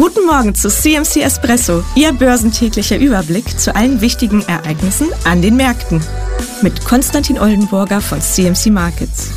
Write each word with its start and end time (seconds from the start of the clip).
Guten 0.00 0.24
Morgen 0.24 0.54
zu 0.54 0.70
CMC 0.70 1.20
Espresso, 1.20 1.84
Ihr 1.94 2.14
börsentäglicher 2.14 2.96
Überblick 2.96 3.60
zu 3.60 3.76
allen 3.76 4.00
wichtigen 4.00 4.40
Ereignissen 4.48 5.08
an 5.24 5.42
den 5.42 5.56
Märkten. 5.56 6.02
Mit 6.62 6.86
Konstantin 6.86 7.38
Oldenburger 7.38 8.00
von 8.00 8.18
CMC 8.18 8.70
Markets. 8.70 9.28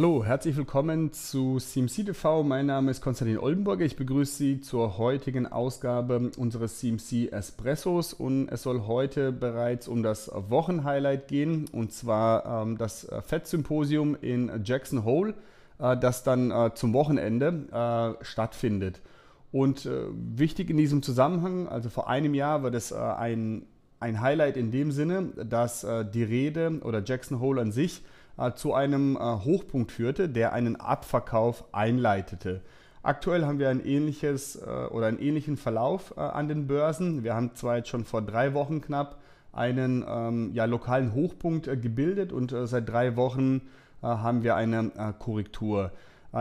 Hallo, 0.00 0.24
herzlich 0.24 0.56
willkommen 0.56 1.12
zu 1.12 1.58
CMC 1.58 2.06
TV. 2.06 2.42
Mein 2.42 2.64
Name 2.64 2.90
ist 2.90 3.02
Konstantin 3.02 3.36
Oldenburger. 3.36 3.84
Ich 3.84 3.96
begrüße 3.96 4.34
Sie 4.34 4.60
zur 4.62 4.96
heutigen 4.96 5.46
Ausgabe 5.46 6.30
unseres 6.38 6.78
CMC 6.78 7.30
Espressos 7.30 8.14
und 8.14 8.48
es 8.48 8.62
soll 8.62 8.86
heute 8.86 9.30
bereits 9.30 9.88
um 9.88 10.02
das 10.02 10.30
Wochenhighlight 10.32 11.28
gehen 11.28 11.66
und 11.70 11.92
zwar 11.92 12.62
ähm, 12.62 12.78
das 12.78 13.08
FED-Symposium 13.26 14.16
in 14.22 14.50
Jackson 14.64 15.04
Hole, 15.04 15.34
äh, 15.78 15.98
das 15.98 16.22
dann 16.22 16.50
äh, 16.50 16.70
zum 16.72 16.94
Wochenende 16.94 17.66
äh, 17.70 18.24
stattfindet. 18.24 19.02
Und 19.52 19.84
äh, 19.84 20.04
wichtig 20.14 20.70
in 20.70 20.78
diesem 20.78 21.02
Zusammenhang, 21.02 21.68
also 21.68 21.90
vor 21.90 22.08
einem 22.08 22.32
Jahr 22.32 22.62
war 22.62 22.70
das 22.70 22.90
äh, 22.90 22.96
ein, 22.96 23.66
ein 23.98 24.22
Highlight 24.22 24.56
in 24.56 24.70
dem 24.70 24.92
Sinne, 24.92 25.24
dass 25.44 25.84
äh, 25.84 26.06
die 26.06 26.22
Rede 26.22 26.80
oder 26.84 27.02
Jackson 27.04 27.38
Hole 27.38 27.60
an 27.60 27.70
sich 27.70 28.00
äh, 28.00 28.06
zu 28.54 28.74
einem 28.74 29.16
äh, 29.16 29.20
Hochpunkt 29.20 29.92
führte, 29.92 30.28
der 30.28 30.52
einen 30.52 30.76
Abverkauf 30.76 31.64
einleitete. 31.72 32.62
Aktuell 33.02 33.44
haben 33.44 33.58
wir 33.58 33.68
ein 33.68 33.84
ähnliches 33.84 34.56
äh, 34.56 34.86
oder 34.90 35.06
einen 35.06 35.18
ähnlichen 35.18 35.56
Verlauf 35.56 36.16
an 36.18 36.48
den 36.48 36.66
Börsen. 36.66 37.24
Wir 37.24 37.34
haben 37.34 37.54
zwar 37.54 37.78
jetzt 37.78 37.88
schon 37.88 38.04
vor 38.04 38.22
drei 38.22 38.54
Wochen 38.54 38.80
knapp 38.80 39.20
einen 39.52 40.04
ähm, 40.08 40.50
ja, 40.54 40.64
lokalen 40.64 41.14
Hochpunkt 41.14 41.64
gebildet 41.82 42.32
und 42.32 42.54
seit 42.64 42.88
drei 42.88 43.16
Wochen 43.16 43.62
haben 44.02 44.42
wir 44.42 44.54
eine 44.56 45.14
Korrektur. 45.18 45.90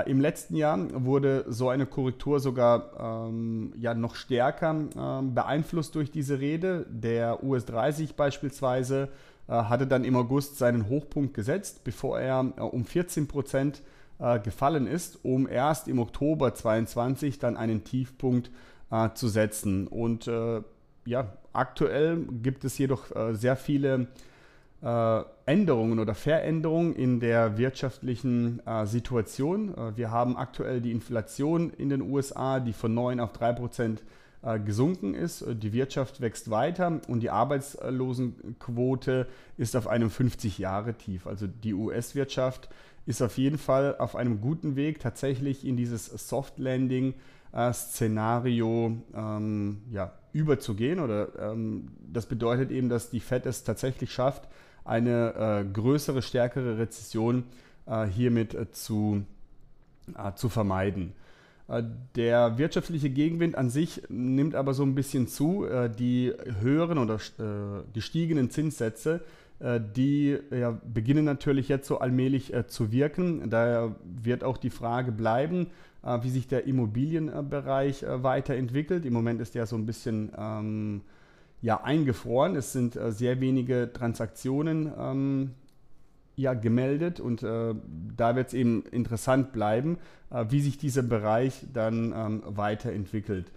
Im 0.06 0.22
letzten 0.22 0.56
Jahr 0.56 0.80
wurde 0.94 1.44
so 1.50 1.70
eine 1.70 1.86
Korrektur 1.86 2.40
sogar 2.40 3.28
ähm, 3.28 3.74
ja, 3.78 3.94
noch 3.96 4.16
stärker 4.16 4.76
ähm, 4.96 5.34
beeinflusst 5.34 5.96
durch 5.96 6.12
diese 6.12 6.40
Rede. 6.40 6.86
Der 6.90 7.44
US 7.44 7.66
30 7.66 8.16
beispielsweise 8.16 9.06
äh, 9.06 9.39
hatte 9.54 9.88
dann 9.88 10.04
im 10.04 10.16
August 10.16 10.58
seinen 10.58 10.90
Hochpunkt 10.90 11.34
gesetzt, 11.34 11.84
bevor 11.84 12.20
er 12.20 12.54
äh, 12.58 12.62
um 12.62 12.86
14 12.86 13.28
Prozent 13.28 13.82
äh, 14.20 14.40
gefallen 14.40 14.88
ist, 14.88 15.20
um 15.24 15.48
erst 15.48 15.88
im 15.88 16.00
Oktober 16.00 16.54
22 16.54 17.40
dann 17.40 17.58
einen 17.58 17.84
Tiefpunkt 17.84 18.52
zu 19.14 19.28
setzen. 19.28 19.86
Und 19.86 20.28
ja, 21.06 21.34
aktuell 21.54 22.26
gibt 22.42 22.66
es 22.66 22.76
jedoch 22.80 23.06
sehr 23.34 23.56
viele 23.56 24.08
Änderungen 24.82 26.00
oder 26.00 26.16
Veränderungen 26.16 26.96
in 26.96 27.20
der 27.20 27.60
wirtschaftlichen 27.60 28.64
Situation. 28.86 29.76
wir 29.96 30.10
haben 30.10 30.38
aktuell 30.38 30.82
die 30.82 30.92
Inflation 30.92 31.70
in 31.70 31.90
den 31.90 32.02
USA, 32.02 32.60
die 32.60 32.74
von 32.74 32.96
9 32.96 33.20
auf 33.20 33.32
3 33.32 33.54
Prozent 33.54 34.02
äh, 34.02 34.04
gesunken 34.64 35.16
ist. 35.16 35.44
Die 35.50 35.74
Wirtschaft 35.74 36.22
wächst 36.22 36.50
weiter 36.50 37.02
und 37.10 37.20
die 37.20 37.30
Arbeitslosenquote 37.30 39.28
ist 39.58 39.76
auf 39.76 39.88
einem 39.88 40.08
50-Jahre-Tief. 40.08 41.28
Also 41.28 41.48
die 41.48 41.74
US-Wirtschaft 41.74 42.70
ist 43.06 43.22
auf 43.22 43.38
jeden 43.38 43.58
Fall 43.58 43.98
auf 43.98 44.16
einem 44.16 44.40
guten 44.40 44.76
Weg, 44.76 45.00
tatsächlich 45.00 45.66
in 45.66 45.76
dieses 45.76 46.06
Soft-Landing-Szenario 46.06 48.98
ähm, 49.16 49.82
ja, 49.92 50.14
überzugehen. 50.32 51.00
Oder 51.00 51.30
ähm, 51.40 51.88
das 52.08 52.28
bedeutet 52.28 52.70
eben, 52.72 52.88
dass 52.88 53.10
die 53.10 53.20
Fed 53.20 53.48
es 53.48 53.64
tatsächlich 53.64 54.14
schafft, 54.14 54.48
eine 54.86 55.34
äh, 55.36 55.66
größere, 55.66 56.22
stärkere 56.22 56.78
Rezession 56.78 57.46
äh, 57.88 58.06
hiermit 58.06 58.54
äh, 58.54 58.70
zu, 58.72 59.24
äh, 60.16 60.34
zu 60.36 60.50
vermeiden. 60.50 61.14
Äh, 61.70 61.84
der 62.16 62.58
wirtschaftliche 62.58 63.10
Gegenwind 63.10 63.56
an 63.56 63.70
sich 63.70 64.02
nimmt 64.10 64.56
aber 64.56 64.74
so 64.74 64.84
ein 64.84 64.96
bisschen 64.96 65.28
zu. 65.28 65.66
Äh, 65.66 65.90
die 65.90 66.34
höheren 66.62 66.98
oder 66.98 67.16
äh, 67.16 67.84
die 67.96 68.02
stiegenden 68.02 68.50
Zinssätze, 68.50 69.22
die 69.62 70.38
beginnen 70.86 71.26
natürlich 71.26 71.68
jetzt 71.68 71.86
so 71.86 71.98
allmählich 71.98 72.54
zu 72.68 72.94
wirken. 72.94 73.50
Daher 73.50 73.94
wird 74.06 74.46
auch 74.46 74.56
die 74.56 74.70
Frage 74.70 75.12
bleiben, 75.12 75.68
wie 76.22 76.30
sich 76.30 76.48
der 76.48 76.66
Immobilienbereich 76.66 78.06
weiterentwickelt. 78.08 79.06
Im 79.06 79.12
Moment 79.12 79.42
ist 79.42 79.56
der 79.56 79.66
so 79.66 79.76
ein 79.76 79.86
bisschen 79.86 80.32
ähm, 80.38 81.02
ja, 81.62 81.84
eingefroren. 81.84 82.56
Es 82.56 82.72
sind 82.72 82.98
sehr 83.10 83.42
wenige 83.42 83.92
Transaktionen 83.92 84.94
ähm, 84.98 85.52
ja, 86.40 86.54
gemeldet 86.54 87.20
und 87.20 87.44
äh, 87.44 87.76
da 88.16 88.36
wird 88.38 88.48
es 88.48 88.54
eben 88.54 88.84
interessant 88.92 89.52
bleiben, 89.52 89.98
äh, 90.32 90.46
wie 90.50 90.62
sich 90.62 90.78
dieser 90.78 91.04
Bereich 91.04 91.66
dann 91.74 92.14
ähm, 92.16 92.44
weiterentwickelt. 92.46 93.52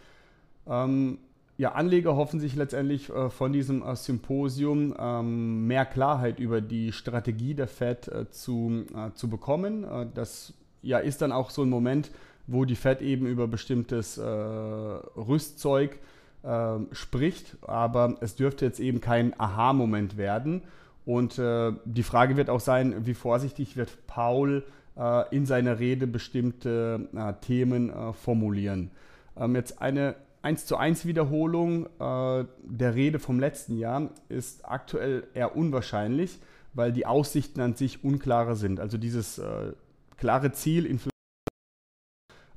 Ähm, 0.67 1.19
ja, 1.59 1.73
Anleger 1.73 2.17
hoffen 2.17 2.41
sich 2.41 2.57
letztendlich 2.57 3.09
äh, 3.09 3.31
von 3.31 3.53
diesem 3.53 3.83
äh, 3.83 3.95
Symposium 3.95 4.97
ähm, 4.99 5.69
mehr 5.69 5.87
Klarheit 5.87 6.41
über 6.41 6.61
die 6.61 6.91
Strategie 6.91 7.55
der 7.55 7.69
Fed 7.69 8.09
äh, 8.09 8.29
zu, 8.31 8.85
äh, 8.97 9.13
zu 9.15 9.31
bekommen. 9.31 9.87
das 10.15 10.53
ja, 10.83 10.99
ist 10.99 11.23
dann 11.23 11.31
auch 11.31 11.51
so 11.51 11.63
ein 11.63 11.71
Moment, 11.71 12.11
wo 12.49 12.65
die 12.65 12.75
Fed 12.75 13.01
eben 13.01 13.27
über 13.27 13.47
bestimmtes 13.47 14.19
Rüstzeug 14.19 16.01
ähm, 16.45 16.89
spricht, 16.91 17.57
aber 17.63 18.17
es 18.21 18.35
dürfte 18.35 18.65
jetzt 18.65 18.81
eben 18.81 19.01
kein 19.01 19.39
Aha-Moment 19.39 20.17
werden. 20.17 20.63
Und 21.05 21.39
äh, 21.39 21.73
die 21.85 22.03
Frage 22.03 22.37
wird 22.37 22.49
auch 22.49 22.61
sein, 22.61 23.07
wie 23.07 23.15
vorsichtig 23.15 23.77
wird 23.77 24.07
Paul 24.07 24.65
äh, 24.97 25.35
in 25.35 25.47
seiner 25.47 25.79
Rede 25.79 26.07
bestimmte 26.07 27.09
äh, 27.15 27.33
Themen 27.45 27.91
äh, 27.91 28.13
formulieren. 28.13 28.91
Ähm, 29.37 29.55
jetzt 29.57 29.81
eine 29.81 30.15
1 30.43 30.67
zu 30.67 30.77
1 30.77 31.07
Wiederholung 31.07 31.87
äh, 31.87 32.45
der 32.63 32.95
Rede 32.95 33.19
vom 33.19 33.41
letzten 33.41 33.79
Jahr 33.79 34.11
ist 34.29 34.69
aktuell 34.69 35.25
eher 35.35 35.57
unwahrscheinlich, 35.57 36.39
weil 36.75 36.93
die 36.93 37.07
Aussichten 37.07 37.61
an 37.61 37.75
sich 37.75 38.05
unklarer 38.05 38.57
sind. 38.57 38.79
Also 38.81 38.99
dieses 38.99 39.39
äh, 39.39 39.73
klare 40.17 40.53
Ziel, 40.53 40.87
Inflation, 40.87 41.11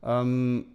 ähm, 0.03 0.65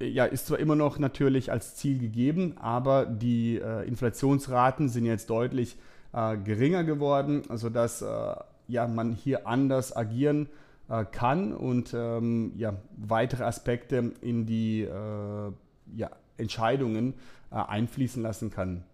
ja, 0.00 0.24
ist 0.24 0.46
zwar 0.46 0.60
immer 0.60 0.76
noch 0.76 0.98
natürlich 0.98 1.50
als 1.50 1.74
Ziel 1.74 1.98
gegeben, 1.98 2.56
aber 2.58 3.04
die 3.04 3.56
Inflationsraten 3.56 4.88
sind 4.88 5.06
jetzt 5.06 5.28
deutlich 5.28 5.76
äh, 6.18 6.36
geringer 6.36 6.84
geworden, 6.84 7.42
sodass 7.54 8.02
äh, 8.02 8.34
ja, 8.66 8.86
man 8.86 9.12
hier 9.12 9.46
anders 9.46 9.96
agieren 9.96 10.48
äh, 10.88 11.04
kann 11.04 11.52
und 11.52 11.94
ähm, 11.94 12.52
ja, 12.56 12.74
weitere 12.96 13.44
Aspekte 13.44 14.12
in 14.20 14.46
die 14.46 14.82
äh, 14.82 15.52
ja, 15.96 16.10
Entscheidungen 16.36 17.14
äh, 17.50 17.56
einfließen 17.56 18.22
lassen 18.22 18.50
kann. 18.50 18.84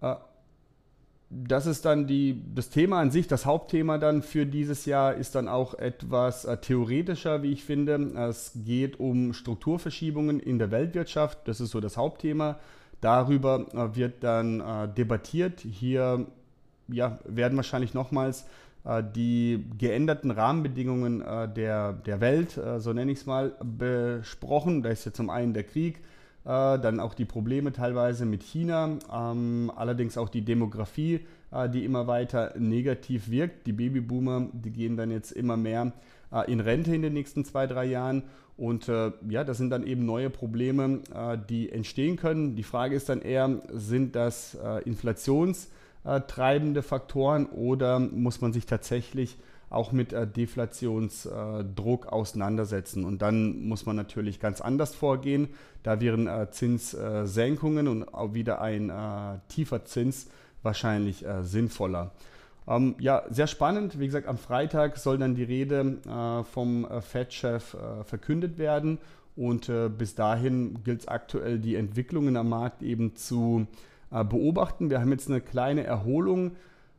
Äh, 0.00 0.14
das 1.30 1.64
ist 1.64 1.86
dann 1.86 2.06
die, 2.06 2.42
das 2.54 2.68
Thema 2.68 3.00
an 3.00 3.10
sich, 3.10 3.26
das 3.26 3.46
Hauptthema 3.46 3.96
dann 3.96 4.22
für 4.22 4.44
dieses 4.44 4.84
Jahr 4.84 5.14
ist 5.14 5.34
dann 5.34 5.48
auch 5.48 5.72
etwas 5.74 6.44
äh, 6.44 6.58
theoretischer, 6.58 7.42
wie 7.42 7.52
ich 7.52 7.64
finde. 7.64 7.94
Es 8.28 8.52
geht 8.54 9.00
um 9.00 9.32
Strukturverschiebungen 9.32 10.38
in 10.40 10.58
der 10.58 10.70
Weltwirtschaft, 10.70 11.48
das 11.48 11.60
ist 11.60 11.70
so 11.70 11.80
das 11.80 11.96
Hauptthema. 11.96 12.60
Darüber 13.02 13.66
äh, 13.74 13.96
wird 13.96 14.22
dann 14.22 14.60
äh, 14.60 14.88
debattiert. 14.88 15.60
Hier 15.60 16.24
ja, 16.88 17.18
werden 17.24 17.56
wahrscheinlich 17.56 17.94
nochmals 17.94 18.46
äh, 18.84 19.02
die 19.02 19.64
geänderten 19.76 20.30
Rahmenbedingungen 20.30 21.22
der, 21.54 21.92
der 21.92 22.20
Welt, 22.20 22.58
so 22.78 22.92
nenne 22.92 23.12
ich 23.12 23.18
es 23.18 23.26
mal, 23.26 23.52
besprochen. 23.60 24.82
Da 24.82 24.90
ist 24.90 25.04
ja 25.04 25.12
zum 25.12 25.30
einen 25.30 25.52
der 25.52 25.64
Krieg, 25.64 26.00
dann 26.44 26.98
auch 26.98 27.14
die 27.14 27.24
Probleme 27.24 27.72
teilweise 27.72 28.24
mit 28.24 28.42
China, 28.42 28.98
ähm, 29.12 29.70
allerdings 29.76 30.18
auch 30.18 30.28
die 30.28 30.42
Demografie, 30.42 31.20
die 31.72 31.84
immer 31.84 32.06
weiter 32.06 32.54
negativ 32.58 33.30
wirkt. 33.30 33.66
Die 33.66 33.72
Babyboomer, 33.72 34.48
die 34.52 34.70
gehen 34.70 34.96
dann 34.96 35.10
jetzt 35.10 35.32
immer 35.32 35.56
mehr 35.56 35.92
in 36.46 36.60
Rente 36.60 36.94
in 36.94 37.02
den 37.02 37.12
nächsten 37.12 37.44
zwei, 37.44 37.66
drei 37.66 37.84
Jahren 37.84 38.22
und 38.56 38.88
äh, 38.88 39.12
ja, 39.28 39.44
das 39.44 39.58
sind 39.58 39.70
dann 39.70 39.86
eben 39.86 40.04
neue 40.06 40.30
Probleme, 40.30 41.00
äh, 41.14 41.38
die 41.48 41.70
entstehen 41.70 42.16
können. 42.16 42.54
Die 42.54 42.62
Frage 42.62 42.94
ist 42.94 43.08
dann 43.08 43.22
eher, 43.22 43.60
sind 43.72 44.14
das 44.14 44.54
äh, 44.54 44.82
inflationstreibende 44.84 46.82
Faktoren 46.82 47.46
oder 47.46 47.98
muss 47.98 48.40
man 48.40 48.52
sich 48.52 48.66
tatsächlich 48.66 49.36
auch 49.70 49.90
mit 49.92 50.12
äh, 50.12 50.26
Deflationsdruck 50.26 52.06
auseinandersetzen? 52.06 53.04
Und 53.04 53.22
dann 53.22 53.66
muss 53.66 53.86
man 53.86 53.96
natürlich 53.96 54.38
ganz 54.38 54.60
anders 54.60 54.94
vorgehen. 54.94 55.48
Da 55.82 56.00
wären 56.00 56.26
äh, 56.26 56.50
Zinssenkungen 56.50 57.88
und 57.88 58.14
auch 58.14 58.34
wieder 58.34 58.60
ein 58.60 58.90
äh, 58.90 59.38
tiefer 59.48 59.86
Zins 59.86 60.28
wahrscheinlich 60.62 61.24
sinnvoller. 61.42 62.12
Ähm, 62.66 62.94
ja, 62.98 63.24
sehr 63.28 63.46
spannend. 63.46 63.98
Wie 63.98 64.06
gesagt, 64.06 64.28
am 64.28 64.38
Freitag 64.38 64.96
soll 64.96 65.18
dann 65.18 65.34
die 65.34 65.42
Rede 65.42 65.98
äh, 66.06 66.44
vom 66.44 66.84
äh, 66.84 67.00
Fed-Chef 67.00 67.74
äh, 67.74 68.04
verkündet 68.04 68.58
werden. 68.58 68.98
Und 69.34 69.68
äh, 69.68 69.88
bis 69.88 70.14
dahin 70.14 70.82
gilt 70.84 71.00
es 71.00 71.08
aktuell, 71.08 71.58
die 71.58 71.74
Entwicklungen 71.74 72.36
am 72.36 72.50
Markt 72.50 72.82
eben 72.82 73.16
zu 73.16 73.66
äh, 74.10 74.24
beobachten. 74.24 74.90
Wir 74.90 75.00
haben 75.00 75.10
jetzt 75.10 75.28
eine 75.28 75.40
kleine 75.40 75.84
Erholung 75.84 76.52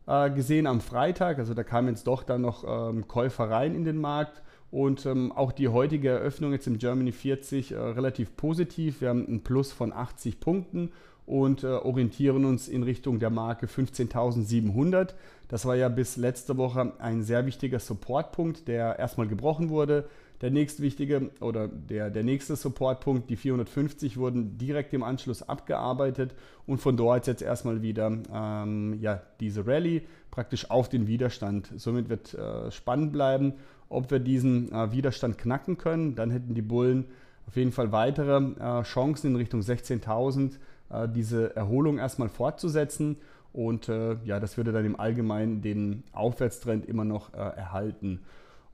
äh, 0.07 0.29
gesehen 0.31 0.67
am 0.67 0.81
Freitag. 0.81 1.39
Also 1.39 1.53
da 1.53 1.63
kamen 1.63 1.89
jetzt 1.89 2.07
doch 2.07 2.23
dann 2.23 2.41
noch 2.41 2.63
ähm, 2.67 3.07
Käufer 3.07 3.49
rein 3.49 3.75
in 3.75 3.85
den 3.85 3.97
Markt. 3.97 4.41
Und 4.71 5.05
ähm, 5.05 5.31
auch 5.31 5.51
die 5.51 5.67
heutige 5.67 6.09
Eröffnung 6.09 6.51
jetzt 6.51 6.65
im 6.65 6.79
Germany 6.79 7.11
40 7.11 7.71
äh, 7.71 7.77
relativ 7.77 8.35
positiv. 8.35 9.01
Wir 9.01 9.09
haben 9.09 9.27
einen 9.27 9.43
Plus 9.43 9.71
von 9.71 9.93
80 9.93 10.39
Punkten 10.39 10.91
und 11.25 11.63
äh, 11.63 11.67
orientieren 11.67 12.45
uns 12.45 12.67
in 12.67 12.83
Richtung 12.83 13.19
der 13.19 13.29
Marke 13.29 13.67
15.700. 13.67 15.13
Das 15.47 15.65
war 15.65 15.75
ja 15.75 15.89
bis 15.89 16.17
letzte 16.17 16.57
Woche 16.57 16.93
ein 16.99 17.23
sehr 17.23 17.45
wichtiger 17.45 17.79
Supportpunkt, 17.79 18.67
der 18.67 18.99
erstmal 18.99 19.27
gebrochen 19.27 19.69
wurde. 19.69 20.07
Der 20.41 20.51
nächste 20.51 20.81
wichtige 20.81 21.29
oder 21.39 21.69
der, 21.69 22.09
der 22.09 22.23
nächste 22.23 22.55
Supportpunkt, 22.55 23.29
die 23.29 23.37
450, 23.37 24.17
wurden 24.17 24.57
direkt 24.57 24.93
im 24.93 25.03
Anschluss 25.03 25.41
abgearbeitet 25.41 26.35
und 26.65 26.79
von 26.79 26.97
dort 26.97 27.27
jetzt 27.27 27.41
erstmal 27.41 27.81
wieder 27.81 28.11
ähm, 28.33 28.97
ja, 28.99 29.21
diese 29.39 29.65
Rallye 29.65 30.01
praktisch 30.31 30.69
auf 30.69 30.89
den 30.89 31.07
Widerstand. 31.07 31.71
Somit 31.77 32.09
wird 32.09 32.33
äh, 32.33 32.71
spannend 32.71 33.13
bleiben 33.13 33.53
ob 33.93 34.11
wir 34.11 34.19
diesen 34.19 34.71
äh, 34.71 34.91
Widerstand 34.91 35.37
knacken 35.37 35.77
können. 35.77 36.15
Dann 36.15 36.31
hätten 36.31 36.55
die 36.55 36.61
Bullen 36.61 37.05
auf 37.47 37.55
jeden 37.55 37.71
Fall 37.71 37.91
weitere 37.91 38.41
äh, 38.59 38.83
Chancen 38.83 39.31
in 39.31 39.35
Richtung 39.35 39.61
16.000, 39.61 40.53
äh, 40.93 41.09
diese 41.09 41.55
Erholung 41.55 41.97
erstmal 41.97 42.29
fortzusetzen. 42.29 43.17
Und 43.51 43.89
äh, 43.89 44.15
ja, 44.25 44.39
das 44.39 44.57
würde 44.57 44.71
dann 44.71 44.85
im 44.85 44.99
Allgemeinen 44.99 45.61
den 45.61 46.03
Aufwärtstrend 46.11 46.85
immer 46.85 47.05
noch 47.05 47.33
äh, 47.33 47.37
erhalten. 47.37 48.21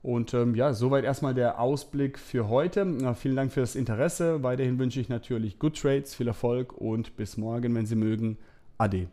Und 0.02 0.32
ähm, 0.32 0.54
ja, 0.54 0.72
soweit 0.72 1.04
erstmal 1.04 1.34
der 1.34 1.60
Ausblick 1.60 2.18
für 2.18 2.48
heute. 2.48 2.86
Na, 2.86 3.12
vielen 3.12 3.36
Dank 3.36 3.52
für 3.52 3.60
das 3.60 3.76
Interesse. 3.76 4.42
Weiterhin 4.42 4.78
wünsche 4.78 5.00
ich 5.00 5.10
natürlich 5.10 5.58
Good 5.58 5.78
Trades, 5.78 6.14
viel 6.14 6.28
Erfolg 6.28 6.72
und 6.72 7.16
bis 7.16 7.36
morgen, 7.36 7.74
wenn 7.74 7.84
Sie 7.84 7.96
mögen. 7.96 8.38
Ade. 8.78 9.08